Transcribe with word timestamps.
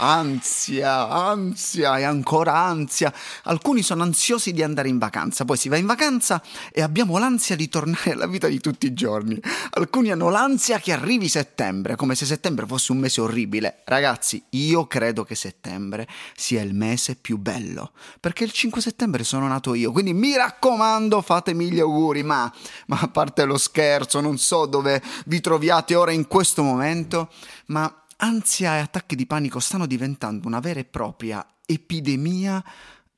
Ansia, 0.00 1.08
ansia 1.08 1.98
e 1.98 2.04
ancora 2.04 2.54
ansia. 2.54 3.12
Alcuni 3.44 3.82
sono 3.82 4.04
ansiosi 4.04 4.52
di 4.52 4.62
andare 4.62 4.88
in 4.88 4.98
vacanza, 4.98 5.44
poi 5.44 5.56
si 5.56 5.68
va 5.68 5.76
in 5.76 5.86
vacanza 5.86 6.40
e 6.72 6.82
abbiamo 6.82 7.18
l'ansia 7.18 7.56
di 7.56 7.68
tornare 7.68 8.12
alla 8.12 8.28
vita 8.28 8.46
di 8.46 8.60
tutti 8.60 8.86
i 8.86 8.94
giorni. 8.94 9.40
Alcuni 9.70 10.12
hanno 10.12 10.28
l'ansia 10.30 10.78
che 10.78 10.92
arrivi 10.92 11.28
settembre, 11.28 11.96
come 11.96 12.14
se 12.14 12.26
settembre 12.26 12.66
fosse 12.66 12.92
un 12.92 12.98
mese 12.98 13.20
orribile. 13.20 13.82
Ragazzi, 13.84 14.40
io 14.50 14.86
credo 14.86 15.24
che 15.24 15.34
settembre 15.34 16.06
sia 16.36 16.62
il 16.62 16.74
mese 16.74 17.16
più 17.16 17.36
bello, 17.36 17.90
perché 18.20 18.44
il 18.44 18.52
5 18.52 18.80
settembre 18.80 19.24
sono 19.24 19.48
nato 19.48 19.74
io, 19.74 19.90
quindi 19.90 20.12
mi 20.12 20.36
raccomando 20.36 21.22
fatemi 21.22 21.70
gli 21.70 21.80
auguri, 21.80 22.22
ma, 22.22 22.52
ma 22.86 23.00
a 23.00 23.08
parte 23.08 23.44
lo 23.44 23.58
scherzo, 23.58 24.20
non 24.20 24.38
so 24.38 24.66
dove 24.66 25.02
vi 25.26 25.40
troviate 25.40 25.96
ora 25.96 26.12
in 26.12 26.28
questo 26.28 26.62
momento, 26.62 27.30
ma 27.66 27.92
ansia 28.18 28.76
e 28.76 28.80
attacchi 28.80 29.16
di 29.16 29.26
panico 29.26 29.60
stanno 29.60 29.86
diventando 29.86 30.46
una 30.46 30.60
vera 30.60 30.80
e 30.80 30.84
propria 30.84 31.46
epidemia 31.64 32.62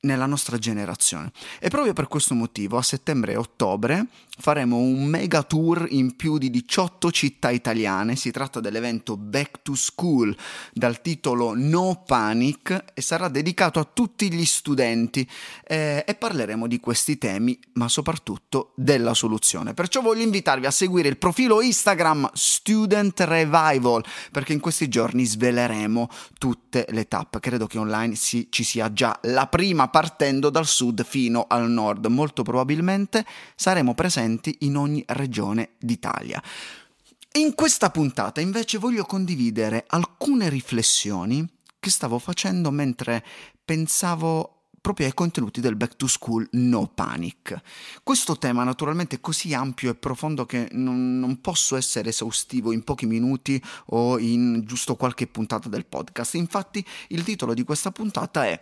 nella 0.01 0.25
nostra 0.25 0.57
generazione. 0.57 1.31
E 1.59 1.69
proprio 1.69 1.93
per 1.93 2.07
questo 2.07 2.33
motivo 2.33 2.77
a 2.77 2.81
settembre 2.81 3.33
e 3.33 3.37
ottobre 3.37 4.05
faremo 4.37 4.77
un 4.77 5.05
mega 5.05 5.43
tour 5.43 5.85
in 5.89 6.15
più 6.15 6.37
di 6.37 6.49
18 6.49 7.11
città 7.11 7.51
italiane. 7.51 8.15
Si 8.15 8.31
tratta 8.31 8.59
dell'evento 8.59 9.15
Back 9.17 9.61
to 9.61 9.75
School 9.75 10.35
dal 10.73 11.01
titolo 11.01 11.53
No 11.55 12.03
Panic 12.05 12.85
e 12.93 13.01
sarà 13.01 13.27
dedicato 13.27 13.79
a 13.79 13.83
tutti 13.83 14.31
gli 14.33 14.45
studenti 14.45 15.27
eh, 15.67 16.03
e 16.07 16.15
parleremo 16.15 16.65
di 16.65 16.79
questi 16.79 17.17
temi, 17.19 17.59
ma 17.73 17.87
soprattutto 17.87 18.73
della 18.75 19.13
soluzione. 19.13 19.75
Perciò 19.75 20.01
voglio 20.01 20.23
invitarvi 20.23 20.65
a 20.65 20.71
seguire 20.71 21.09
il 21.09 21.17
profilo 21.17 21.61
Instagram 21.61 22.27
Student 22.33 23.19
Revival 23.19 24.03
perché 24.31 24.53
in 24.53 24.59
questi 24.59 24.87
giorni 24.87 25.25
sveleremo 25.25 26.09
tutte 26.39 26.87
le 26.89 27.07
tappe. 27.07 27.39
Credo 27.39 27.67
che 27.67 27.77
online 27.77 28.15
si, 28.15 28.47
ci 28.49 28.63
sia 28.63 28.91
già 28.91 29.17
la 29.23 29.45
prima 29.45 29.89
partendo 29.91 30.49
dal 30.49 30.65
sud 30.65 31.05
fino 31.05 31.45
al 31.47 31.69
nord. 31.69 32.07
Molto 32.07 32.41
probabilmente 32.41 33.23
saremo 33.55 33.93
presenti 33.93 34.57
in 34.61 34.75
ogni 34.75 35.03
regione 35.05 35.73
d'Italia. 35.77 36.41
In 37.33 37.53
questa 37.53 37.91
puntata 37.91 38.41
invece 38.41 38.79
voglio 38.79 39.05
condividere 39.05 39.85
alcune 39.87 40.49
riflessioni 40.49 41.47
che 41.79 41.89
stavo 41.89 42.19
facendo 42.19 42.71
mentre 42.71 43.23
pensavo 43.63 44.61
proprio 44.81 45.05
ai 45.05 45.13
contenuti 45.13 45.61
del 45.61 45.75
Back 45.75 45.95
to 45.95 46.07
School 46.07 46.47
No 46.53 46.87
Panic. 46.87 47.55
Questo 48.03 48.37
tema 48.37 48.63
naturalmente 48.63 49.17
è 49.17 49.21
così 49.21 49.53
ampio 49.53 49.91
e 49.91 49.95
profondo 49.95 50.45
che 50.45 50.67
non, 50.71 51.19
non, 51.19 51.39
posso 51.39 51.75
essere 51.75 52.09
esaustivo 52.09 52.71
in 52.71 52.83
pochi 52.83 53.05
minuti 53.05 53.63
o 53.87 54.17
in 54.17 54.63
giusto 54.65 54.95
qualche 54.95 55.27
puntata 55.27 55.69
del 55.69 55.85
podcast. 55.85 56.33
Infatti 56.33 56.83
il 57.09 57.23
titolo 57.23 57.53
di 57.53 57.63
questa 57.63 57.91
puntata 57.91 58.45
è 58.45 58.59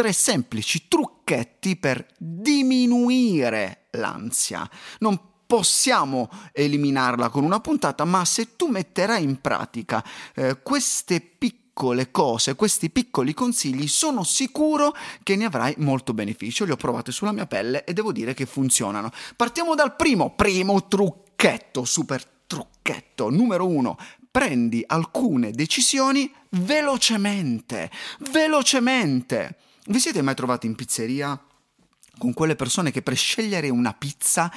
tre 0.00 0.14
semplici 0.14 0.88
trucchetti 0.88 1.76
per 1.76 2.06
diminuire 2.16 3.88
l'ansia. 3.90 4.66
Non 5.00 5.20
possiamo 5.46 6.30
eliminarla 6.52 7.28
con 7.28 7.44
una 7.44 7.60
puntata, 7.60 8.06
ma 8.06 8.24
se 8.24 8.56
tu 8.56 8.68
metterai 8.68 9.22
in 9.22 9.42
pratica 9.42 10.02
eh, 10.34 10.62
queste 10.62 11.20
piccole 11.20 12.10
cose, 12.10 12.54
questi 12.54 12.88
piccoli 12.88 13.34
consigli, 13.34 13.86
sono 13.88 14.24
sicuro 14.24 14.96
che 15.22 15.36
ne 15.36 15.44
avrai 15.44 15.74
molto 15.76 16.14
beneficio. 16.14 16.64
Li 16.64 16.70
ho 16.70 16.76
provati 16.76 17.12
sulla 17.12 17.32
mia 17.32 17.44
pelle 17.44 17.84
e 17.84 17.92
devo 17.92 18.10
dire 18.10 18.32
che 18.32 18.46
funzionano. 18.46 19.10
Partiamo 19.36 19.74
dal 19.74 19.96
primo, 19.96 20.34
primo 20.34 20.88
trucchetto, 20.88 21.84
super 21.84 22.24
trucchetto. 22.46 23.28
Numero 23.28 23.66
uno, 23.66 23.98
prendi 24.30 24.82
alcune 24.86 25.50
decisioni 25.50 26.32
velocemente, 26.48 27.90
velocemente. 28.30 29.56
Vi 29.90 29.98
siete 29.98 30.22
mai 30.22 30.36
trovati 30.36 30.68
in 30.68 30.76
pizzeria 30.76 31.36
con 32.16 32.32
quelle 32.32 32.54
persone 32.54 32.92
che 32.92 33.02
per 33.02 33.16
scegliere 33.16 33.70
una 33.70 33.92
pizza 33.92 34.48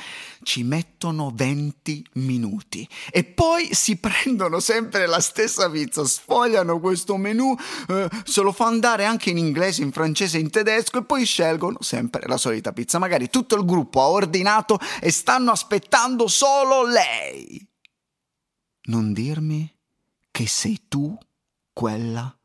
ci 0.43 0.61
mettono 0.61 1.31
20 1.33 2.05
minuti 2.13 2.87
e 3.09 3.23
poi 3.23 3.73
si 3.73 3.97
prendono 3.97 4.59
sempre 4.59 5.07
la 5.07 5.19
stessa 5.19 5.71
pizza, 5.71 6.05
sfogliano 6.05 6.79
questo 6.79 7.17
menù, 7.17 7.55
eh, 7.87 8.09
se 8.25 8.41
lo 8.41 8.51
fa 8.51 8.67
andare 8.67 9.05
anche 9.05 9.31
in 9.31 9.39
inglese, 9.39 9.81
in 9.81 9.91
francese, 9.91 10.37
in 10.37 10.51
tedesco 10.51 10.99
e 10.99 11.03
poi 11.03 11.25
scelgono 11.25 11.77
sempre 11.81 12.27
la 12.27 12.37
solita 12.37 12.71
pizza. 12.71 12.99
Magari 12.99 13.31
tutto 13.31 13.55
il 13.55 13.65
gruppo 13.65 14.01
ha 14.01 14.09
ordinato 14.09 14.77
e 15.01 15.09
stanno 15.09 15.49
aspettando 15.49 16.27
solo 16.27 16.85
lei. 16.85 17.67
Non 18.83 19.13
dirmi 19.13 19.67
che 20.29 20.45
sei 20.45 20.83
tu 20.87 21.17
quella 21.73 22.37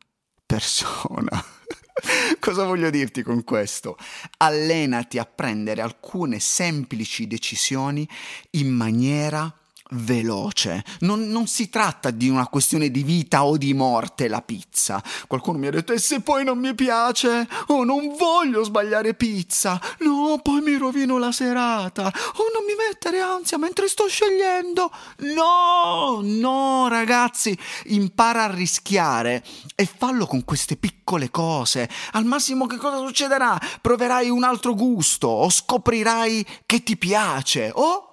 persona. 0.47 1.57
Cosa 2.39 2.65
voglio 2.65 2.91
dirti 2.91 3.23
con 3.23 3.45
questo? 3.45 3.97
Allenati 4.39 5.19
a 5.19 5.25
prendere 5.25 5.83
alcune 5.83 6.39
semplici 6.39 7.27
decisioni 7.27 8.09
in 8.51 8.69
maniera 8.69 9.53
veloce. 9.91 10.85
Non, 11.01 11.29
non, 11.29 11.47
si 11.47 11.69
tratta 11.71 12.11
di 12.11 12.29
una 12.29 12.47
questione 12.47 12.91
di 12.91 13.03
vita 13.03 13.45
o 13.45 13.57
di 13.57 13.73
morte 13.75 14.29
la 14.29 14.43
pizza. 14.43 15.03
Qualcuno 15.27 15.59
mi 15.59 15.69
ha 15.69 15.71
detto, 15.71 15.93
e 15.93 15.99
se 15.99 16.21
poi 16.21 16.45
non 16.45 16.59
mi 16.59 16.75
piace? 16.75 17.49
Oh, 17.69 17.85
non 17.85 18.15
voglio 18.17 18.65
sbagliare 18.65 19.15
pizza. 19.15 19.81
No, 20.01 20.41
poi 20.43 20.61
mi 20.61 20.77
rovino 20.77 21.19
la 21.19 21.33
serata. 21.33 22.07
Oh, 22.07 22.51
non 22.53 22.65
mi 22.67 22.75
mettere 22.89 23.21
ansia 23.21 23.59
mentre 23.59 23.89
sto 23.89 24.09
scegliendo. 24.09 24.91
No, 25.19 26.21
no, 26.23 26.89
ragazzi, 26.89 27.57
impara 27.87 28.45
a 28.45 28.55
rischiare 28.55 29.43
e 29.75 29.87
fallo 29.87 30.27
con 30.27 30.45
queste 30.45 30.77
piccole 30.77 31.31
cose. 31.31 31.89
Al 32.13 32.25
massimo 32.25 32.67
che 32.67 32.77
cosa 32.77 32.99
succederà? 32.99 33.59
Proverai 33.81 34.29
un 34.29 34.43
altro 34.43 34.75
gusto 34.75 35.29
o 35.29 35.51
scoprirai 35.51 36.47
che 36.67 36.83
ti 36.83 36.97
piace 36.97 37.71
o 37.75 38.08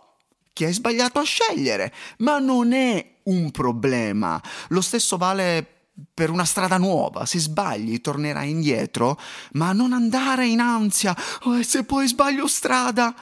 che 0.55 0.67
hai 0.67 0.73
sbagliato 0.73 1.19
a 1.19 1.23
scegliere, 1.23 1.93
ma 2.19 2.39
non 2.39 2.71
è 2.71 3.17
un 3.23 3.51
problema. 3.51 4.41
Lo 4.69 4.79
stesso 4.79 5.17
vale 5.17 5.89
per 6.13 6.29
una 6.29 6.45
strada 6.45 6.77
nuova, 6.77 7.25
se 7.25 7.39
sbagli 7.39 7.99
tornerai 7.99 8.49
indietro, 8.49 9.19
ma 9.53 9.73
non 9.73 9.91
andare 9.91 10.47
in 10.47 10.61
ansia, 10.61 11.13
oh, 11.43 11.61
se 11.61 11.83
poi 11.83 12.07
sbaglio 12.07 12.47
strada. 12.47 13.13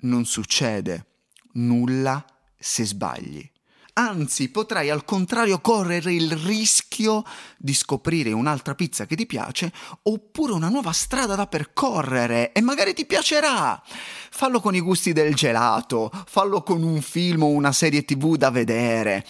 Non 0.00 0.26
succede 0.26 1.06
nulla 1.52 2.22
se 2.58 2.84
sbagli 2.84 3.54
anzi 3.98 4.50
potrai 4.50 4.90
al 4.90 5.04
contrario 5.04 5.60
correre 5.60 6.12
il 6.12 6.32
rischio 6.32 7.24
di 7.56 7.72
scoprire 7.72 8.32
un'altra 8.32 8.74
pizza 8.74 9.06
che 9.06 9.16
ti 9.16 9.26
piace 9.26 9.72
oppure 10.02 10.52
una 10.52 10.68
nuova 10.68 10.92
strada 10.92 11.34
da 11.34 11.46
percorrere 11.46 12.52
e 12.52 12.60
magari 12.60 12.92
ti 12.94 13.06
piacerà. 13.06 13.82
Fallo 14.30 14.60
con 14.60 14.74
i 14.74 14.80
gusti 14.80 15.12
del 15.12 15.34
gelato, 15.34 16.10
fallo 16.26 16.62
con 16.62 16.82
un 16.82 17.00
film 17.00 17.44
o 17.44 17.48
una 17.48 17.72
serie 17.72 18.04
tv 18.04 18.36
da 18.36 18.50
vedere. 18.50 19.24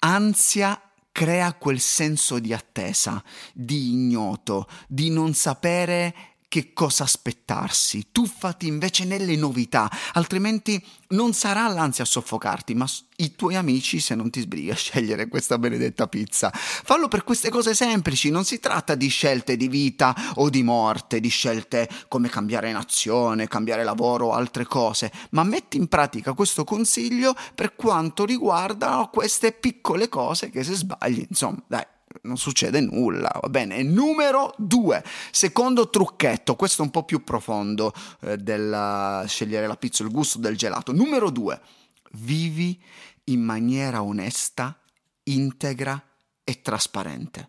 Ansia 0.00 0.80
crea 1.12 1.52
quel 1.54 1.78
senso 1.78 2.38
di 2.38 2.54
attesa, 2.54 3.22
di 3.52 3.90
ignoto, 3.90 4.66
di 4.88 5.10
non 5.10 5.34
sapere 5.34 6.31
che 6.52 6.74
cosa 6.74 7.04
aspettarsi, 7.04 8.08
tuffati 8.12 8.66
invece 8.66 9.06
nelle 9.06 9.36
novità, 9.36 9.90
altrimenti 10.12 10.84
non 11.12 11.32
sarà 11.32 11.66
l'ansia 11.68 12.04
a 12.04 12.06
soffocarti, 12.06 12.74
ma 12.74 12.86
i 13.16 13.34
tuoi 13.34 13.54
amici 13.54 14.00
se 14.00 14.14
non 14.14 14.28
ti 14.28 14.42
sbrighi 14.42 14.70
a 14.70 14.74
scegliere 14.76 15.28
questa 15.28 15.56
benedetta 15.56 16.08
pizza. 16.08 16.50
Fallo 16.52 17.08
per 17.08 17.24
queste 17.24 17.48
cose 17.48 17.72
semplici, 17.72 18.28
non 18.28 18.44
si 18.44 18.60
tratta 18.60 18.94
di 18.94 19.08
scelte 19.08 19.56
di 19.56 19.66
vita 19.66 20.14
o 20.34 20.50
di 20.50 20.62
morte, 20.62 21.20
di 21.20 21.30
scelte 21.30 21.88
come 22.08 22.28
cambiare 22.28 22.70
nazione, 22.70 23.48
cambiare 23.48 23.82
lavoro 23.82 24.26
o 24.26 24.32
altre 24.32 24.66
cose, 24.66 25.10
ma 25.30 25.44
metti 25.44 25.78
in 25.78 25.88
pratica 25.88 26.34
questo 26.34 26.64
consiglio 26.64 27.34
per 27.54 27.74
quanto 27.76 28.26
riguarda 28.26 29.08
queste 29.10 29.52
piccole 29.52 30.10
cose 30.10 30.50
che 30.50 30.62
se 30.64 30.74
sbagli, 30.74 31.24
insomma, 31.26 31.62
dai, 31.66 31.86
non 32.22 32.36
succede 32.36 32.80
nulla, 32.80 33.30
va 33.40 33.48
bene. 33.48 33.82
Numero 33.82 34.54
due, 34.56 35.02
secondo 35.30 35.90
trucchetto, 35.90 36.56
questo 36.56 36.82
è 36.82 36.84
un 36.84 36.90
po' 36.90 37.04
più 37.04 37.24
profondo 37.24 37.92
eh, 38.20 38.36
del 38.36 39.24
scegliere 39.26 39.66
la 39.66 39.76
pizza, 39.76 40.02
il 40.02 40.10
gusto 40.10 40.38
del 40.38 40.56
gelato. 40.56 40.92
Numero 40.92 41.30
due, 41.30 41.60
vivi 42.12 42.80
in 43.24 43.42
maniera 43.42 44.02
onesta, 44.02 44.78
integra 45.24 46.02
e 46.44 46.60
trasparente. 46.60 47.48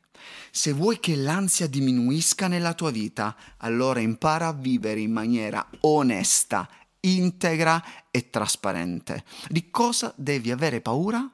Se 0.51 0.71
vuoi 0.71 0.99
che 0.99 1.15
l'ansia 1.15 1.67
diminuisca 1.67 2.47
nella 2.47 2.73
tua 2.73 2.91
vita, 2.91 3.35
allora 3.57 3.99
impara 3.99 4.47
a 4.47 4.53
vivere 4.53 4.99
in 4.99 5.11
maniera 5.11 5.67
onesta, 5.81 6.69
integra 7.01 7.83
e 8.11 8.29
trasparente. 8.29 9.25
Di 9.49 9.69
cosa 9.69 10.13
devi 10.15 10.51
avere 10.51 10.79
paura 10.79 11.29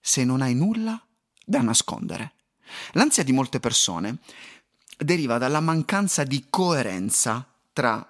se 0.00 0.24
non 0.24 0.40
hai 0.40 0.54
nulla 0.54 1.04
da 1.44 1.60
nascondere? 1.60 2.34
L'ansia 2.92 3.24
di 3.24 3.32
molte 3.32 3.60
persone 3.60 4.18
deriva 4.98 5.38
dalla 5.38 5.60
mancanza 5.60 6.24
di 6.24 6.46
coerenza 6.50 7.46
tra 7.72 8.06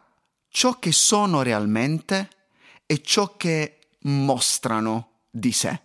ciò 0.49 0.79
che 0.79 0.93
sono 0.93 1.43
realmente 1.43 2.29
e 2.87 3.03
ciò 3.03 3.37
che 3.37 3.79
mostrano 4.01 5.11
di 5.31 5.53
sé. 5.53 5.81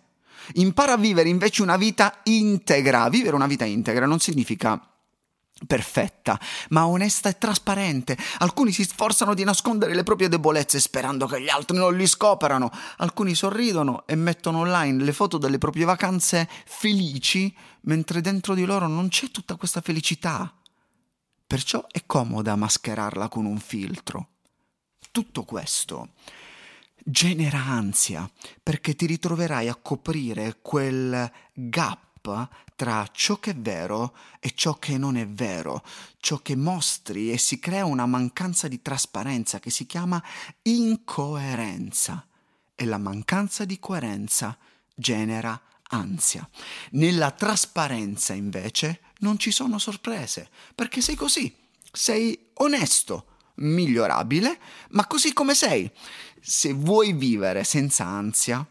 Impara 0.54 0.94
a 0.94 0.96
vivere 0.96 1.28
invece 1.28 1.62
una 1.62 1.76
vita 1.76 2.20
integra. 2.24 3.08
Vivere 3.08 3.34
una 3.34 3.46
vita 3.46 3.64
integra 3.64 4.06
non 4.06 4.18
significa 4.18 4.80
perfetta, 5.66 6.38
ma 6.70 6.86
onesta 6.86 7.28
e 7.28 7.38
trasparente. 7.38 8.16
Alcuni 8.38 8.72
si 8.72 8.84
sforzano 8.84 9.34
di 9.34 9.44
nascondere 9.44 9.94
le 9.94 10.02
proprie 10.02 10.28
debolezze 10.28 10.80
sperando 10.80 11.26
che 11.26 11.40
gli 11.40 11.48
altri 11.48 11.76
non 11.76 11.96
li 11.96 12.06
scoprano. 12.06 12.70
Alcuni 12.98 13.34
sorridono 13.34 14.06
e 14.06 14.16
mettono 14.16 14.58
online 14.58 15.02
le 15.02 15.12
foto 15.12 15.38
delle 15.38 15.58
proprie 15.58 15.84
vacanze 15.84 16.48
felici, 16.66 17.54
mentre 17.82 18.20
dentro 18.20 18.54
di 18.54 18.64
loro 18.64 18.86
non 18.86 19.08
c'è 19.08 19.30
tutta 19.30 19.56
questa 19.56 19.80
felicità. 19.80 20.52
Perciò 21.46 21.86
è 21.90 22.02
comoda 22.04 22.56
mascherarla 22.56 23.28
con 23.28 23.44
un 23.44 23.58
filtro. 23.58 24.28
Tutto 25.10 25.44
questo 25.44 26.10
genera 27.08 27.62
ansia 27.62 28.28
perché 28.60 28.96
ti 28.96 29.06
ritroverai 29.06 29.68
a 29.68 29.76
coprire 29.76 30.58
quel 30.60 31.30
gap 31.54 32.05
tra 32.74 33.08
ciò 33.12 33.38
che 33.38 33.52
è 33.52 33.56
vero 33.56 34.14
e 34.38 34.52
ciò 34.54 34.74
che 34.74 34.98
non 34.98 35.16
è 35.16 35.26
vero, 35.26 35.82
ciò 36.18 36.38
che 36.38 36.54
mostri 36.56 37.32
e 37.32 37.38
si 37.38 37.58
crea 37.58 37.84
una 37.84 38.06
mancanza 38.06 38.68
di 38.68 38.82
trasparenza 38.82 39.58
che 39.58 39.70
si 39.70 39.86
chiama 39.86 40.22
incoerenza 40.62 42.26
e 42.74 42.84
la 42.84 42.98
mancanza 42.98 43.64
di 43.64 43.78
coerenza 43.78 44.56
genera 44.94 45.60
ansia. 45.88 46.48
Nella 46.92 47.30
trasparenza 47.30 48.34
invece 48.34 49.00
non 49.20 49.38
ci 49.38 49.50
sono 49.50 49.78
sorprese 49.78 50.48
perché 50.74 51.00
sei 51.00 51.14
così, 51.14 51.54
sei 51.90 52.50
onesto 52.54 53.34
migliorabile, 53.56 54.58
ma 54.90 55.06
così 55.06 55.32
come 55.32 55.54
sei. 55.54 55.90
Se 56.40 56.72
vuoi 56.72 57.12
vivere 57.12 57.64
senza 57.64 58.04
ansia, 58.04 58.66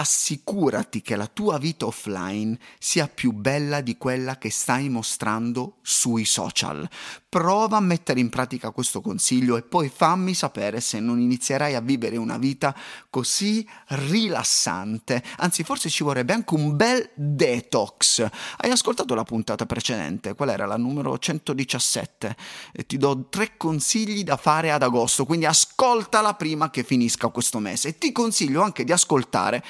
assicurati 0.00 1.02
che 1.02 1.14
la 1.14 1.26
tua 1.26 1.58
vita 1.58 1.84
offline 1.84 2.58
sia 2.78 3.06
più 3.06 3.32
bella 3.32 3.82
di 3.82 3.98
quella 3.98 4.38
che 4.38 4.50
stai 4.50 4.88
mostrando 4.88 5.76
sui 5.82 6.24
social. 6.24 6.88
Prova 7.28 7.76
a 7.76 7.80
mettere 7.80 8.18
in 8.18 8.30
pratica 8.30 8.70
questo 8.70 9.00
consiglio 9.02 9.56
e 9.56 9.62
poi 9.62 9.88
fammi 9.88 10.34
sapere 10.34 10.80
se 10.80 10.98
non 11.00 11.20
inizierai 11.20 11.74
a 11.74 11.80
vivere 11.80 12.16
una 12.16 12.38
vita 12.38 12.74
così 13.10 13.66
rilassante. 13.88 15.22
Anzi, 15.36 15.62
forse 15.62 15.90
ci 15.90 16.02
vorrebbe 16.02 16.32
anche 16.32 16.54
un 16.54 16.74
bel 16.74 17.10
detox. 17.14 18.26
Hai 18.56 18.70
ascoltato 18.70 19.14
la 19.14 19.24
puntata 19.24 19.66
precedente? 19.66 20.34
Qual 20.34 20.48
era 20.48 20.66
la 20.66 20.76
numero 20.76 21.18
117? 21.18 22.36
E 22.72 22.86
ti 22.86 22.96
do 22.96 23.26
tre 23.28 23.56
consigli 23.56 24.24
da 24.24 24.36
fare 24.36 24.72
ad 24.72 24.82
agosto, 24.82 25.26
quindi 25.26 25.46
ascoltala 25.46 26.34
prima 26.34 26.70
che 26.70 26.82
finisca 26.82 27.28
questo 27.28 27.58
mese. 27.58 27.88
E 27.88 27.98
ti 27.98 28.12
consiglio 28.12 28.62
anche 28.62 28.82
di 28.82 28.92
ascoltare 28.92 29.62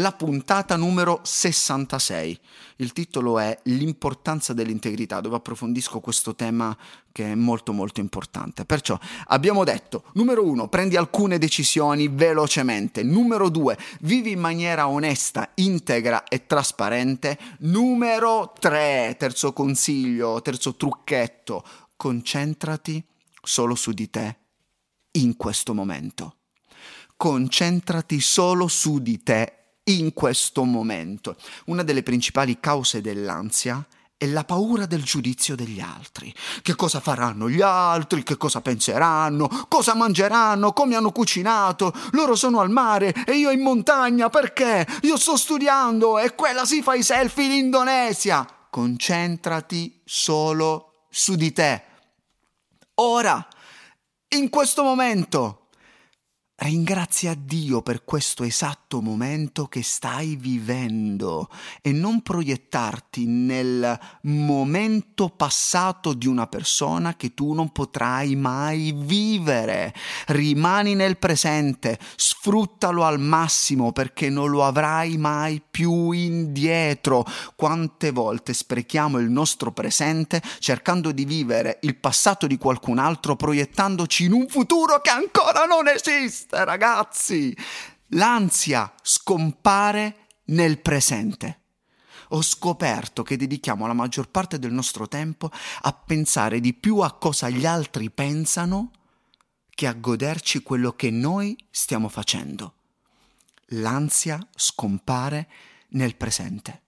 la 0.00 0.12
puntata 0.12 0.76
numero 0.76 1.20
66. 1.22 2.40
Il 2.76 2.92
titolo 2.92 3.38
è 3.38 3.58
L'importanza 3.64 4.54
dell'integrità, 4.54 5.20
dove 5.20 5.36
approfondisco 5.36 6.00
questo 6.00 6.34
tema 6.34 6.76
che 7.12 7.32
è 7.32 7.34
molto 7.34 7.72
molto 7.72 8.00
importante. 8.00 8.64
Perciò 8.64 8.98
abbiamo 9.26 9.62
detto, 9.62 10.04
numero 10.14 10.44
uno, 10.44 10.68
prendi 10.68 10.96
alcune 10.96 11.36
decisioni 11.36 12.08
velocemente. 12.08 13.02
Numero 13.02 13.50
due, 13.50 13.76
vivi 14.00 14.32
in 14.32 14.40
maniera 14.40 14.88
onesta, 14.88 15.50
integra 15.56 16.24
e 16.24 16.46
trasparente. 16.46 17.38
Numero 17.60 18.54
tre, 18.58 19.14
terzo 19.18 19.52
consiglio, 19.52 20.40
terzo 20.40 20.74
trucchetto, 20.76 21.62
concentrati 21.96 23.04
solo 23.42 23.74
su 23.74 23.92
di 23.92 24.08
te 24.08 24.36
in 25.12 25.36
questo 25.36 25.74
momento. 25.74 26.36
Concentrati 27.16 28.18
solo 28.20 28.66
su 28.66 28.98
di 28.98 29.22
te 29.22 29.59
in 29.84 30.12
questo 30.12 30.64
momento. 30.64 31.36
Una 31.66 31.82
delle 31.82 32.02
principali 32.02 32.58
cause 32.60 33.00
dell'ansia 33.00 33.84
è 34.20 34.26
la 34.26 34.44
paura 34.44 34.84
del 34.84 35.02
giudizio 35.02 35.56
degli 35.56 35.80
altri. 35.80 36.30
Che 36.60 36.74
cosa 36.74 37.00
faranno 37.00 37.48
gli 37.48 37.62
altri? 37.62 38.22
Che 38.22 38.36
cosa 38.36 38.60
penseranno? 38.60 39.48
Cosa 39.66 39.94
mangeranno? 39.94 40.74
Come 40.74 40.94
hanno 40.94 41.10
cucinato? 41.10 41.90
Loro 42.10 42.34
sono 42.34 42.60
al 42.60 42.68
mare 42.68 43.14
e 43.24 43.36
io 43.36 43.50
in 43.50 43.62
montagna 43.62 44.28
perché? 44.28 44.86
Io 45.04 45.16
sto 45.16 45.38
studiando 45.38 46.18
e 46.18 46.34
quella 46.34 46.66
si 46.66 46.82
fa 46.82 46.94
i 46.94 47.02
selfie 47.02 47.46
in 47.46 47.52
Indonesia. 47.52 48.46
Concentrati 48.68 50.02
solo 50.04 51.06
su 51.08 51.34
di 51.34 51.52
te. 51.54 51.82
Ora, 52.96 53.48
in 54.28 54.50
questo 54.50 54.82
momento. 54.82 55.59
Ringrazia 56.62 57.34
Dio 57.34 57.80
per 57.80 58.04
questo 58.04 58.44
esatto 58.44 59.00
momento 59.00 59.64
che 59.64 59.82
stai 59.82 60.36
vivendo 60.36 61.48
e 61.80 61.90
non 61.90 62.20
proiettarti 62.20 63.24
nel 63.24 63.98
momento 64.24 65.30
passato 65.30 66.12
di 66.12 66.26
una 66.26 66.46
persona 66.48 67.16
che 67.16 67.32
tu 67.32 67.54
non 67.54 67.70
potrai 67.72 68.36
mai 68.36 68.92
vivere. 68.94 69.94
Rimani 70.26 70.94
nel 70.94 71.16
presente, 71.16 71.98
sfruttalo 72.14 73.04
al 73.04 73.18
massimo 73.18 73.92
perché 73.92 74.28
non 74.28 74.50
lo 74.50 74.62
avrai 74.62 75.16
mai 75.16 75.62
più 75.62 76.10
indietro. 76.10 77.24
Quante 77.56 78.10
volte 78.10 78.52
sprechiamo 78.52 79.16
il 79.16 79.30
nostro 79.30 79.72
presente 79.72 80.42
cercando 80.58 81.10
di 81.10 81.24
vivere 81.24 81.78
il 81.82 81.96
passato 81.96 82.46
di 82.46 82.58
qualcun 82.58 82.98
altro 82.98 83.34
proiettandoci 83.34 84.24
in 84.24 84.32
un 84.32 84.46
futuro 84.46 85.00
che 85.00 85.08
ancora 85.08 85.64
non 85.64 85.88
esiste 85.88 86.49
esiste, 86.50 86.64
ragazzi. 86.64 87.56
L'ansia 88.08 88.92
scompare 89.02 90.26
nel 90.46 90.80
presente. 90.80 91.58
Ho 92.30 92.42
scoperto 92.42 93.22
che 93.22 93.36
dedichiamo 93.36 93.86
la 93.86 93.92
maggior 93.92 94.28
parte 94.28 94.58
del 94.58 94.72
nostro 94.72 95.08
tempo 95.08 95.50
a 95.82 95.92
pensare 95.92 96.60
di 96.60 96.74
più 96.74 96.98
a 96.98 97.12
cosa 97.12 97.48
gli 97.48 97.66
altri 97.66 98.10
pensano 98.10 98.90
che 99.70 99.86
a 99.86 99.92
goderci 99.94 100.62
quello 100.62 100.92
che 100.92 101.10
noi 101.10 101.56
stiamo 101.70 102.08
facendo. 102.08 102.74
L'ansia 103.74 104.38
scompare 104.54 105.48
nel 105.90 106.16
presente. 106.16 106.82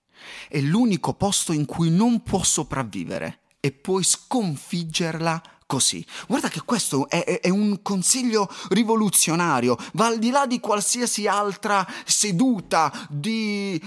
È 0.49 0.61
l'unico 0.61 1.15
posto 1.15 1.53
in 1.53 1.65
cui 1.65 1.91
non 1.91 2.23
può 2.23 2.43
sopravvivere 2.43 3.41
e 3.59 3.73
puoi 3.73 4.05
sconfiggerla 4.05 5.43
così. 5.73 6.05
Guarda 6.29 6.51
che 6.51 6.61
questo 6.61 7.09
è, 7.09 7.25
è, 7.25 7.41
è, 7.41 7.49
un 7.49 7.81
consiglio 7.81 8.47
rivoluzionario, 8.69 9.79
va 9.95 10.05
al 10.05 10.19
di 10.19 10.29
là 10.29 10.47
di 10.47 10.61
qualsiasi 10.61 11.27
altra 11.27 11.87
seduta, 12.05 12.93
di... 13.09 13.81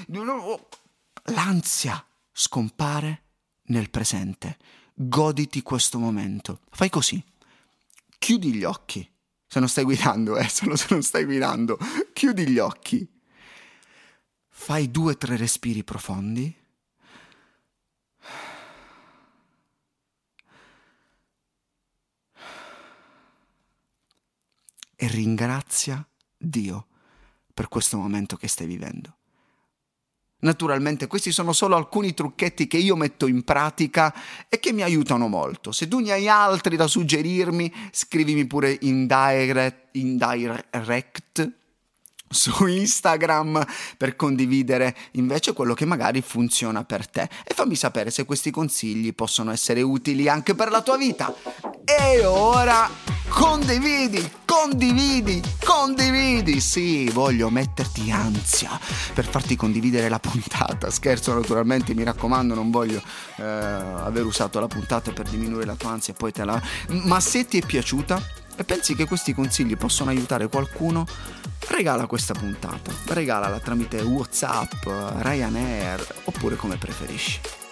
L'ansia 1.25 2.03
scompare 2.31 3.21
nel 3.65 3.91
presente. 3.91 4.57
Goditi 4.95 5.61
questo 5.61 5.99
momento. 5.99 6.61
Fai 6.71 6.89
così. 6.89 7.23
Chiudi 8.17 8.51
gli 8.51 8.63
occhi. 8.63 9.07
Se 9.45 9.59
non 9.59 9.69
stai 9.69 9.83
guidando, 9.83 10.37
eh, 10.37 10.47
se 10.49 10.65
non 10.65 11.03
stai 11.03 11.25
guidando, 11.25 11.77
chiudi 12.13 12.47
gli 12.47 12.57
occhi. 12.57 13.07
Fai 14.49 14.89
due 14.89 15.11
o 15.11 15.17
tre 15.17 15.37
respiri 15.37 15.83
profondi 15.83 16.64
e 25.05 25.07
ringrazia 25.07 26.05
Dio 26.37 26.87
per 27.53 27.67
questo 27.69 27.97
momento 27.97 28.35
che 28.35 28.47
stai 28.47 28.65
vivendo. 28.65 29.15
Naturalmente 30.39 31.07
questi 31.07 31.31
sono 31.31 31.53
solo 31.53 31.75
alcuni 31.75 32.13
trucchetti 32.13 32.67
che 32.67 32.77
io 32.77 32.95
metto 32.95 33.25
in 33.25 33.43
pratica 33.43 34.13
e 34.49 34.59
che 34.59 34.73
mi 34.73 34.83
aiutano 34.83 35.27
molto. 35.27 35.71
Se 35.71 35.87
tu 35.87 35.99
ne 35.99 36.11
hai 36.11 36.27
altri 36.27 36.75
da 36.75 36.87
suggerirmi, 36.87 37.71
scrivimi 37.91 38.45
pure 38.45 38.77
in 38.81 39.07
direct, 39.07 39.95
in 39.95 40.17
direct 40.17 41.53
su 42.27 42.65
Instagram 42.65 43.65
per 43.97 44.15
condividere 44.15 44.95
invece 45.11 45.53
quello 45.53 45.73
che 45.73 45.85
magari 45.85 46.21
funziona 46.21 46.83
per 46.83 47.07
te 47.07 47.29
e 47.43 47.53
fammi 47.53 47.75
sapere 47.75 48.11
se 48.11 48.25
questi 48.25 48.51
consigli 48.51 49.13
possono 49.13 49.51
essere 49.51 49.81
utili 49.81 50.27
anche 50.27 50.53
per 50.53 50.69
la 50.69 50.81
tua 50.81 50.97
vita. 50.97 51.33
E 51.85 52.25
ora 52.25 53.14
condividi, 53.27 54.31
condividi, 54.45 55.41
condividi. 55.63 56.59
Sì, 56.59 57.09
voglio 57.09 57.49
metterti 57.49 58.11
ansia 58.11 58.79
per 59.13 59.25
farti 59.25 59.55
condividere 59.55 60.09
la 60.09 60.19
puntata. 60.19 60.89
Scherzo 60.89 61.33
naturalmente, 61.33 61.93
mi 61.93 62.03
raccomando, 62.03 62.53
non 62.53 62.71
voglio 62.71 63.01
eh, 63.37 63.43
aver 63.43 64.25
usato 64.25 64.59
la 64.59 64.67
puntata 64.67 65.11
per 65.11 65.27
diminuire 65.29 65.65
la 65.65 65.75
tua 65.75 65.91
ansia, 65.91 66.13
poi 66.13 66.31
te 66.31 66.43
la... 66.43 66.61
Ma 66.87 67.19
se 67.19 67.45
ti 67.45 67.59
è 67.59 67.65
piaciuta 67.65 68.21
e 68.57 68.63
pensi 68.63 68.95
che 68.95 69.05
questi 69.05 69.33
consigli 69.33 69.75
possono 69.75 70.09
aiutare 70.09 70.47
qualcuno, 70.47 71.05
regala 71.67 72.05
questa 72.07 72.33
puntata. 72.33 72.91
Regalala 73.07 73.59
tramite 73.59 74.01
WhatsApp, 74.01 74.85
Ryanair 75.19 76.07
oppure 76.25 76.55
come 76.55 76.77
preferisci. 76.77 77.64